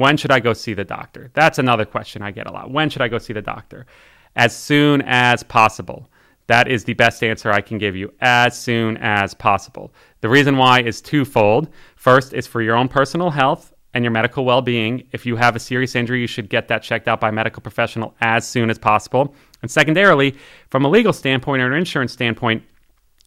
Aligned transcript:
When 0.00 0.16
should 0.16 0.30
I 0.30 0.40
go 0.40 0.54
see 0.54 0.72
the 0.72 0.82
doctor? 0.82 1.30
That's 1.34 1.58
another 1.58 1.84
question 1.84 2.22
I 2.22 2.30
get 2.30 2.46
a 2.46 2.50
lot. 2.50 2.70
When 2.70 2.88
should 2.88 3.02
I 3.02 3.08
go 3.08 3.18
see 3.18 3.34
the 3.34 3.42
doctor? 3.42 3.84
As 4.34 4.56
soon 4.56 5.02
as 5.02 5.42
possible. 5.42 6.08
That 6.46 6.68
is 6.68 6.84
the 6.84 6.94
best 6.94 7.22
answer 7.22 7.52
I 7.52 7.60
can 7.60 7.76
give 7.76 7.94
you. 7.94 8.10
As 8.22 8.58
soon 8.58 8.96
as 8.96 9.34
possible. 9.34 9.92
The 10.22 10.30
reason 10.30 10.56
why 10.56 10.80
is 10.80 11.02
twofold. 11.02 11.68
First, 11.96 12.32
it's 12.32 12.46
for 12.46 12.62
your 12.62 12.76
own 12.76 12.88
personal 12.88 13.28
health 13.28 13.74
and 13.92 14.02
your 14.02 14.10
medical 14.10 14.46
well 14.46 14.62
being. 14.62 15.06
If 15.12 15.26
you 15.26 15.36
have 15.36 15.54
a 15.54 15.60
serious 15.60 15.94
injury, 15.94 16.22
you 16.22 16.26
should 16.26 16.48
get 16.48 16.68
that 16.68 16.82
checked 16.82 17.06
out 17.06 17.20
by 17.20 17.28
a 17.28 17.32
medical 17.32 17.60
professional 17.60 18.14
as 18.22 18.48
soon 18.48 18.70
as 18.70 18.78
possible. 18.78 19.34
And 19.60 19.70
secondarily, 19.70 20.34
from 20.70 20.86
a 20.86 20.88
legal 20.88 21.12
standpoint 21.12 21.60
or 21.60 21.66
an 21.66 21.78
insurance 21.78 22.14
standpoint, 22.14 22.62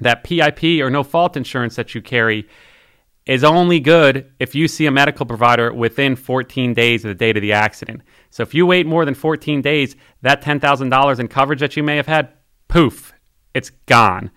that 0.00 0.22
PIP 0.22 0.82
or 0.82 0.90
no 0.90 1.02
fault 1.02 1.34
insurance 1.34 1.76
that 1.76 1.94
you 1.94 2.02
carry 2.02 2.46
is 3.28 3.44
only 3.44 3.78
good 3.78 4.32
if 4.40 4.54
you 4.54 4.66
see 4.66 4.86
a 4.86 4.90
medical 4.90 5.26
provider 5.26 5.72
within 5.72 6.16
14 6.16 6.72
days 6.72 7.04
of 7.04 7.10
the 7.10 7.14
date 7.14 7.36
of 7.36 7.42
the 7.42 7.52
accident. 7.52 8.00
So 8.30 8.42
if 8.42 8.54
you 8.54 8.64
wait 8.64 8.86
more 8.86 9.04
than 9.04 9.14
14 9.14 9.60
days, 9.60 9.94
that 10.22 10.42
$10,000 10.42 11.20
in 11.20 11.28
coverage 11.28 11.60
that 11.60 11.76
you 11.76 11.82
may 11.82 11.96
have 11.96 12.06
had, 12.06 12.32
poof, 12.68 13.12
it's 13.52 13.70
gone. 13.84 14.30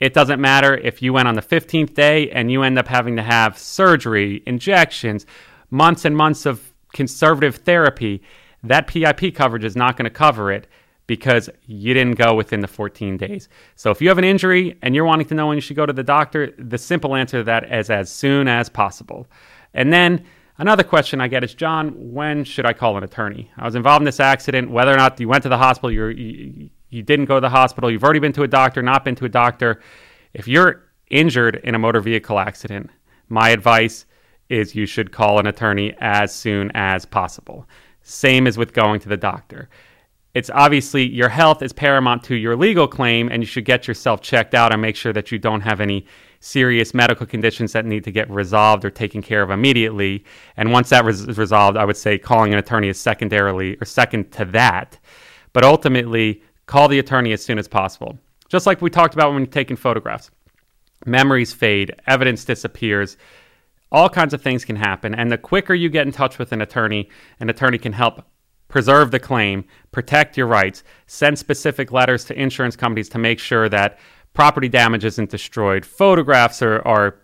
It 0.00 0.12
doesn't 0.12 0.40
matter 0.40 0.76
if 0.76 1.00
you 1.00 1.12
went 1.12 1.28
on 1.28 1.36
the 1.36 1.42
15th 1.42 1.94
day 1.94 2.30
and 2.30 2.50
you 2.50 2.64
end 2.64 2.80
up 2.80 2.88
having 2.88 3.14
to 3.14 3.22
have 3.22 3.56
surgery, 3.56 4.42
injections, 4.44 5.24
months 5.70 6.04
and 6.04 6.16
months 6.16 6.44
of 6.44 6.74
conservative 6.92 7.56
therapy. 7.56 8.22
That 8.64 8.88
PIP 8.88 9.36
coverage 9.36 9.64
is 9.64 9.76
not 9.76 9.96
going 9.96 10.04
to 10.04 10.10
cover 10.10 10.50
it 10.50 10.66
because 11.06 11.50
you 11.66 11.94
didn't 11.94 12.14
go 12.14 12.34
within 12.34 12.60
the 12.60 12.68
14 12.68 13.16
days. 13.16 13.48
So 13.74 13.90
if 13.90 14.00
you 14.00 14.08
have 14.08 14.18
an 14.18 14.24
injury 14.24 14.78
and 14.82 14.94
you're 14.94 15.04
wanting 15.04 15.26
to 15.28 15.34
know 15.34 15.48
when 15.48 15.56
you 15.56 15.60
should 15.60 15.76
go 15.76 15.86
to 15.86 15.92
the 15.92 16.02
doctor, 16.02 16.52
the 16.58 16.78
simple 16.78 17.14
answer 17.14 17.38
to 17.38 17.44
that 17.44 17.72
is 17.72 17.90
as 17.90 18.10
soon 18.10 18.48
as 18.48 18.68
possible. 18.68 19.26
And 19.74 19.92
then 19.92 20.24
another 20.58 20.84
question 20.84 21.20
I 21.20 21.28
get 21.28 21.44
is, 21.44 21.54
John, 21.54 22.12
when 22.12 22.44
should 22.44 22.66
I 22.66 22.72
call 22.72 22.96
an 22.96 23.04
attorney? 23.04 23.50
I 23.56 23.64
was 23.64 23.74
involved 23.74 24.02
in 24.02 24.06
this 24.06 24.20
accident. 24.20 24.70
Whether 24.70 24.92
or 24.92 24.96
not 24.96 25.18
you 25.18 25.28
went 25.28 25.42
to 25.42 25.48
the 25.48 25.58
hospital, 25.58 25.90
you 25.90 26.06
you, 26.08 26.70
you 26.90 27.02
didn't 27.02 27.24
go 27.24 27.36
to 27.36 27.40
the 27.40 27.50
hospital, 27.50 27.90
you've 27.90 28.04
already 28.04 28.20
been 28.20 28.34
to 28.34 28.42
a 28.42 28.48
doctor, 28.48 28.82
not 28.82 29.04
been 29.04 29.16
to 29.16 29.24
a 29.24 29.28
doctor. 29.28 29.80
If 30.34 30.46
you're 30.46 30.84
injured 31.10 31.56
in 31.64 31.74
a 31.74 31.78
motor 31.78 32.00
vehicle 32.00 32.38
accident, 32.38 32.90
my 33.28 33.50
advice 33.50 34.06
is 34.48 34.74
you 34.74 34.86
should 34.86 35.10
call 35.10 35.38
an 35.38 35.46
attorney 35.46 35.94
as 36.00 36.34
soon 36.34 36.70
as 36.74 37.06
possible. 37.06 37.66
Same 38.02 38.46
as 38.46 38.58
with 38.58 38.72
going 38.72 39.00
to 39.00 39.08
the 39.08 39.16
doctor 39.16 39.68
it's 40.34 40.50
obviously 40.50 41.06
your 41.06 41.28
health 41.28 41.62
is 41.62 41.72
paramount 41.72 42.24
to 42.24 42.34
your 42.34 42.56
legal 42.56 42.88
claim, 42.88 43.28
and 43.28 43.42
you 43.42 43.46
should 43.46 43.64
get 43.64 43.86
yourself 43.86 44.22
checked 44.22 44.54
out 44.54 44.72
and 44.72 44.80
make 44.80 44.96
sure 44.96 45.12
that 45.12 45.30
you 45.30 45.38
don't 45.38 45.60
have 45.60 45.80
any 45.80 46.06
serious 46.40 46.94
medical 46.94 47.26
conditions 47.26 47.72
that 47.72 47.84
need 47.84 48.02
to 48.04 48.10
get 48.10 48.28
resolved 48.30 48.84
or 48.84 48.90
taken 48.90 49.22
care 49.22 49.42
of 49.42 49.50
immediately. 49.50 50.24
And 50.56 50.72
once 50.72 50.88
that 50.88 51.06
is 51.06 51.38
resolved, 51.38 51.76
I 51.76 51.84
would 51.84 51.96
say 51.96 52.18
calling 52.18 52.52
an 52.52 52.58
attorney 52.58 52.88
is 52.88 52.98
secondarily 52.98 53.76
or 53.80 53.84
second 53.84 54.32
to 54.32 54.44
that. 54.46 54.98
But 55.52 55.64
ultimately, 55.64 56.42
call 56.66 56.88
the 56.88 56.98
attorney 56.98 57.32
as 57.32 57.44
soon 57.44 57.58
as 57.58 57.68
possible. 57.68 58.18
Just 58.48 58.66
like 58.66 58.82
we 58.82 58.90
talked 58.90 59.14
about 59.14 59.32
when 59.32 59.42
you're 59.42 59.46
taking 59.46 59.76
photographs. 59.76 60.30
Memories 61.04 61.52
fade, 61.52 61.94
evidence 62.06 62.44
disappears, 62.44 63.16
all 63.90 64.08
kinds 64.08 64.32
of 64.32 64.40
things 64.40 64.64
can 64.64 64.76
happen. 64.76 65.14
And 65.14 65.30
the 65.30 65.38
quicker 65.38 65.74
you 65.74 65.90
get 65.90 66.06
in 66.06 66.12
touch 66.12 66.38
with 66.38 66.52
an 66.52 66.62
attorney, 66.62 67.10
an 67.38 67.50
attorney 67.50 67.78
can 67.78 67.92
help 67.92 68.24
preserve 68.72 69.10
the 69.10 69.20
claim, 69.20 69.64
protect 69.92 70.36
your 70.38 70.46
rights, 70.46 70.82
send 71.06 71.38
specific 71.38 71.92
letters 71.92 72.24
to 72.24 72.40
insurance 72.40 72.74
companies 72.74 73.10
to 73.10 73.18
make 73.18 73.38
sure 73.38 73.68
that 73.68 73.98
property 74.32 74.68
damage 74.68 75.04
isn't 75.04 75.28
destroyed, 75.28 75.84
photographs 75.84 76.62
are, 76.62 76.80
are 76.88 77.20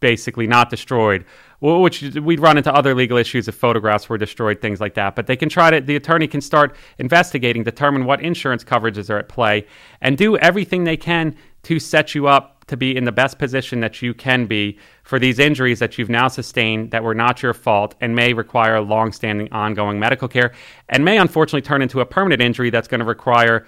basically 0.00 0.46
not 0.46 0.70
destroyed, 0.70 1.26
which 1.60 2.00
we'd 2.02 2.40
run 2.40 2.56
into 2.56 2.74
other 2.74 2.94
legal 2.94 3.18
issues 3.18 3.46
if 3.48 3.54
photographs 3.54 4.08
were 4.08 4.16
destroyed, 4.16 4.62
things 4.62 4.80
like 4.80 4.94
that. 4.94 5.14
But 5.14 5.26
they 5.26 5.36
can 5.36 5.50
try 5.50 5.70
to, 5.70 5.80
the 5.80 5.94
attorney 5.94 6.26
can 6.26 6.40
start 6.40 6.74
investigating, 6.98 7.64
determine 7.64 8.06
what 8.06 8.22
insurance 8.22 8.64
coverages 8.64 9.10
are 9.10 9.18
at 9.18 9.28
play, 9.28 9.66
and 10.00 10.16
do 10.16 10.38
everything 10.38 10.84
they 10.84 10.96
can 10.96 11.36
to 11.64 11.78
set 11.78 12.14
you 12.14 12.26
up 12.28 12.51
to 12.72 12.76
be 12.78 12.96
in 12.96 13.04
the 13.04 13.12
best 13.12 13.38
position 13.38 13.80
that 13.80 14.00
you 14.00 14.14
can 14.14 14.46
be 14.46 14.78
for 15.04 15.18
these 15.18 15.38
injuries 15.38 15.78
that 15.78 15.98
you've 15.98 16.08
now 16.08 16.26
sustained 16.26 16.90
that 16.90 17.04
were 17.04 17.14
not 17.14 17.42
your 17.42 17.52
fault 17.52 17.94
and 18.00 18.16
may 18.16 18.32
require 18.32 18.80
long-standing 18.80 19.52
ongoing 19.52 20.00
medical 20.00 20.26
care 20.26 20.52
and 20.88 21.04
may 21.04 21.18
unfortunately 21.18 21.60
turn 21.60 21.82
into 21.82 22.00
a 22.00 22.06
permanent 22.06 22.40
injury 22.40 22.70
that's 22.70 22.88
going 22.88 23.00
to 23.00 23.04
require 23.04 23.66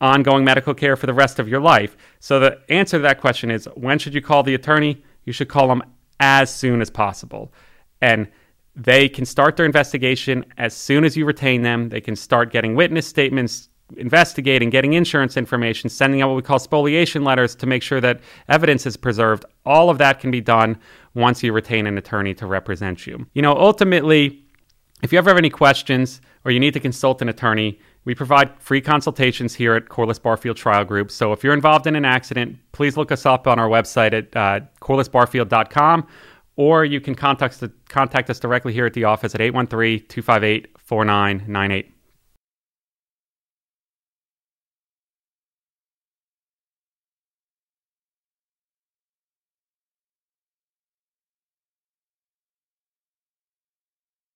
ongoing 0.00 0.44
medical 0.44 0.74
care 0.74 0.96
for 0.96 1.06
the 1.06 1.14
rest 1.14 1.38
of 1.38 1.48
your 1.48 1.60
life. 1.60 1.96
So 2.18 2.40
the 2.40 2.60
answer 2.68 2.96
to 2.96 3.02
that 3.02 3.20
question 3.20 3.48
is 3.48 3.66
when 3.76 4.00
should 4.00 4.12
you 4.12 4.20
call 4.20 4.42
the 4.42 4.54
attorney? 4.54 5.04
You 5.24 5.32
should 5.32 5.48
call 5.48 5.68
them 5.68 5.84
as 6.18 6.52
soon 6.52 6.80
as 6.80 6.90
possible. 6.90 7.52
And 8.00 8.26
they 8.74 9.08
can 9.08 9.24
start 9.24 9.56
their 9.56 9.66
investigation 9.66 10.44
as 10.58 10.74
soon 10.74 11.04
as 11.04 11.16
you 11.16 11.26
retain 11.26 11.62
them. 11.62 11.90
They 11.90 12.00
can 12.00 12.16
start 12.16 12.50
getting 12.50 12.74
witness 12.74 13.06
statements, 13.06 13.68
investigating, 13.96 14.70
getting 14.70 14.92
insurance 14.94 15.36
information, 15.36 15.90
sending 15.90 16.22
out 16.22 16.28
what 16.28 16.36
we 16.36 16.42
call 16.42 16.58
spoliation 16.58 17.24
letters 17.24 17.54
to 17.56 17.66
make 17.66 17.82
sure 17.82 18.00
that 18.00 18.20
evidence 18.48 18.86
is 18.86 18.96
preserved. 18.96 19.44
All 19.64 19.90
of 19.90 19.98
that 19.98 20.20
can 20.20 20.30
be 20.30 20.40
done 20.40 20.78
once 21.14 21.42
you 21.42 21.52
retain 21.52 21.86
an 21.86 21.98
attorney 21.98 22.34
to 22.34 22.46
represent 22.46 23.06
you. 23.06 23.26
You 23.34 23.42
know, 23.42 23.54
ultimately, 23.54 24.44
if 25.02 25.12
you 25.12 25.18
ever 25.18 25.30
have 25.30 25.38
any 25.38 25.50
questions 25.50 26.20
or 26.44 26.50
you 26.50 26.60
need 26.60 26.74
to 26.74 26.80
consult 26.80 27.22
an 27.22 27.28
attorney, 27.28 27.78
we 28.04 28.14
provide 28.14 28.60
free 28.60 28.80
consultations 28.80 29.54
here 29.54 29.74
at 29.74 29.86
Corless 29.86 30.20
Barfield 30.20 30.56
Trial 30.56 30.84
Group. 30.84 31.10
So 31.10 31.32
if 31.32 31.44
you're 31.44 31.54
involved 31.54 31.86
in 31.86 31.94
an 31.94 32.04
accident, 32.04 32.58
please 32.72 32.96
look 32.96 33.12
us 33.12 33.26
up 33.26 33.46
on 33.46 33.58
our 33.58 33.68
website 33.68 34.12
at 34.12 34.36
uh, 34.36 34.64
corlessbarfield.com 34.80 36.06
or 36.56 36.84
you 36.84 37.00
can 37.00 37.14
contact, 37.14 37.62
contact 37.88 38.28
us 38.28 38.38
directly 38.38 38.72
here 38.72 38.86
at 38.86 38.92
the 38.92 39.04
office 39.04 39.34
at 39.34 39.40
813 39.40 40.06
258 40.08 40.78
4998. 40.78 41.91